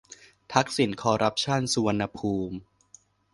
[0.53, 2.57] ทักษิณคอรัปชันสุวรรณภูมิ